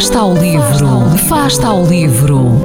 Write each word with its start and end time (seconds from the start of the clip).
Fasta 0.00 0.20
ao 0.20 0.32
livro, 0.32 1.18
Fasta 1.28 1.66
ao 1.68 1.84
livro. 1.84 2.62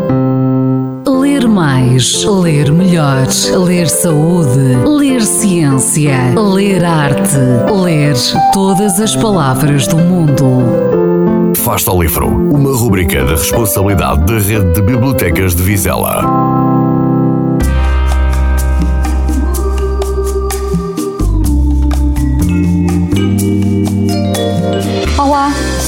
Ler 1.05 1.45
mais, 1.49 2.23
ler 2.23 2.71
melhor, 2.71 3.27
ler 3.65 3.89
saúde, 3.89 4.77
ler 4.87 5.21
ciência, 5.21 6.33
ler 6.33 6.85
arte, 6.85 7.35
ler 7.83 8.15
todas 8.53 9.01
as 9.01 9.17
palavras 9.17 9.85
do 9.85 9.97
mundo. 9.97 11.53
Fasta 11.57 11.91
ao 11.91 12.01
livro, 12.01 12.25
uma 12.25 12.73
rubrica 12.73 13.25
da 13.25 13.31
responsabilidade 13.31 14.25
da 14.25 14.39
Rede 14.39 14.71
de 14.71 14.81
Bibliotecas 14.81 15.53
de 15.53 15.61
Vizela. 15.61 16.84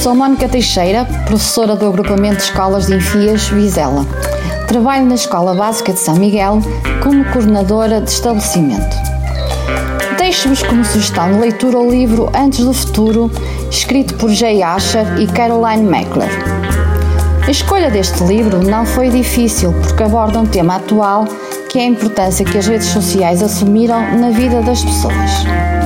Sou 0.08 0.14
Mónica 0.14 0.48
Teixeira, 0.48 1.04
professora 1.26 1.76
do 1.76 1.86
agrupamento 1.86 2.36
de 2.36 2.44
escolas 2.44 2.86
de 2.86 2.94
Enfias, 2.94 3.46
Vizela. 3.48 4.06
Trabalho 4.66 5.04
na 5.04 5.14
Escola 5.14 5.54
Básica 5.54 5.92
de 5.92 5.98
São 5.98 6.16
Miguel 6.16 6.62
como 7.02 7.26
coordenadora 7.26 8.00
de 8.00 8.08
estabelecimento. 8.08 8.96
Deixo-vos 10.16 10.62
como 10.62 10.82
sugestão 10.82 11.30
de 11.30 11.38
leitura 11.40 11.78
o 11.78 11.90
livro 11.90 12.30
Antes 12.34 12.64
do 12.64 12.72
Futuro, 12.72 13.30
escrito 13.70 14.14
por 14.14 14.30
Jay 14.30 14.62
Asher 14.62 15.20
e 15.20 15.26
Caroline 15.26 15.82
Meckler. 15.82 16.30
A 17.46 17.50
escolha 17.50 17.90
deste 17.90 18.24
livro 18.24 18.66
não 18.66 18.86
foi 18.86 19.10
difícil 19.10 19.74
porque 19.74 20.04
aborda 20.04 20.38
um 20.38 20.46
tema 20.46 20.76
atual 20.76 21.26
que 21.68 21.78
é 21.78 21.82
a 21.82 21.86
importância 21.86 22.46
que 22.46 22.56
as 22.56 22.66
redes 22.66 22.86
sociais 22.86 23.42
assumiram 23.42 24.00
na 24.16 24.30
vida 24.30 24.62
das 24.62 24.82
pessoas. 24.82 25.77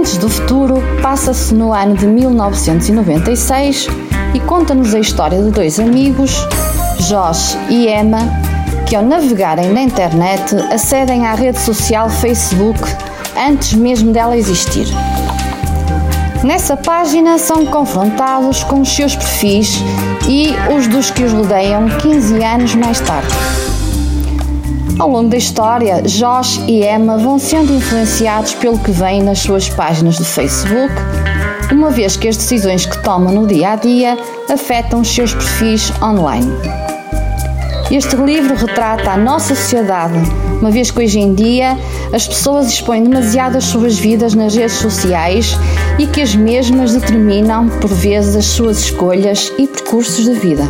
Antes 0.00 0.16
do 0.16 0.30
Futuro 0.30 0.82
passa-se 1.02 1.52
no 1.52 1.74
ano 1.74 1.94
de 1.94 2.06
1996 2.06 3.86
e 4.32 4.40
conta-nos 4.40 4.94
a 4.94 4.98
história 4.98 5.42
de 5.42 5.50
dois 5.50 5.78
amigos, 5.78 6.48
Josh 7.00 7.54
e 7.68 7.86
Emma, 7.86 8.20
que 8.88 8.96
ao 8.96 9.02
navegarem 9.02 9.68
na 9.68 9.82
internet 9.82 10.56
acedem 10.72 11.26
à 11.26 11.34
rede 11.34 11.60
social 11.60 12.08
Facebook 12.08 12.80
antes 13.36 13.74
mesmo 13.74 14.10
dela 14.10 14.34
existir. 14.38 14.86
Nessa 16.42 16.78
página 16.78 17.36
são 17.36 17.66
confrontados 17.66 18.64
com 18.64 18.80
os 18.80 18.88
seus 18.88 19.14
perfis 19.14 19.82
e 20.26 20.54
os 20.74 20.86
dos 20.86 21.10
que 21.10 21.24
os 21.24 21.32
rodeiam 21.34 21.86
15 21.98 22.42
anos 22.42 22.74
mais 22.74 23.00
tarde. 23.00 23.28
Ao 25.00 25.08
longo 25.08 25.30
da 25.30 25.38
história, 25.38 26.02
Josh 26.02 26.60
e 26.68 26.84
Emma 26.84 27.16
vão 27.16 27.38
sendo 27.38 27.72
influenciados 27.72 28.52
pelo 28.52 28.78
que 28.78 28.90
vem 28.90 29.22
nas 29.22 29.38
suas 29.38 29.66
páginas 29.66 30.18
do 30.18 30.26
Facebook, 30.26 30.92
uma 31.72 31.88
vez 31.88 32.18
que 32.18 32.28
as 32.28 32.36
decisões 32.36 32.84
que 32.84 33.02
tomam 33.02 33.32
no 33.32 33.46
dia 33.46 33.70
a 33.70 33.76
dia 33.76 34.18
afetam 34.52 35.00
os 35.00 35.08
seus 35.08 35.32
perfis 35.32 35.90
online. 36.02 36.52
Este 37.90 38.14
livro 38.14 38.54
retrata 38.54 39.12
a 39.12 39.16
nossa 39.16 39.54
sociedade, 39.54 40.18
uma 40.60 40.70
vez 40.70 40.90
que 40.90 41.02
hoje 41.02 41.18
em 41.18 41.32
dia 41.32 41.78
as 42.12 42.28
pessoas 42.28 42.66
expõem 42.66 43.02
demasiado 43.02 43.56
as 43.56 43.64
suas 43.64 43.98
vidas 43.98 44.34
nas 44.34 44.54
redes 44.54 44.76
sociais 44.76 45.56
e 45.98 46.06
que 46.06 46.20
as 46.20 46.36
mesmas 46.36 46.92
determinam, 46.92 47.70
por 47.80 47.88
vezes, 47.88 48.36
as 48.36 48.44
suas 48.44 48.78
escolhas 48.80 49.50
e 49.58 49.66
percursos 49.66 50.26
de 50.26 50.34
vida. 50.34 50.68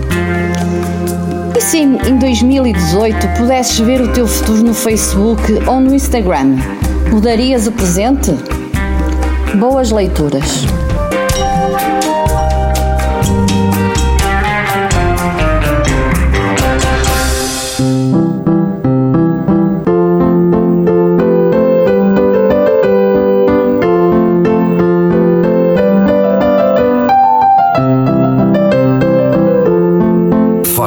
E 1.61 1.63
se 1.63 1.77
em 1.77 2.17
2018 2.17 3.37
pudesses 3.37 3.79
ver 3.81 4.01
o 4.01 4.11
teu 4.15 4.27
futuro 4.27 4.63
no 4.63 4.73
Facebook 4.73 5.43
ou 5.67 5.79
no 5.79 5.95
Instagram, 5.95 6.57
mudarias 7.11 7.67
o 7.67 7.73
presente? 7.73 8.35
Boas 9.59 9.91
leituras! 9.91 10.65